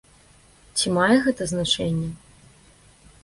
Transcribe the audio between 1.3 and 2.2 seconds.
значэнне?